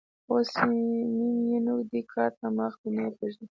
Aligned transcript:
اوس 0.31 0.51
م 0.69 0.71
ېنو 1.55 1.75
دې 1.91 2.01
کار 2.13 2.31
ته 2.39 2.47
مخ 2.57 2.73
دی؛ 2.81 2.89
نه 2.95 3.01
يې 3.05 3.11
پرېږدم. 3.17 3.47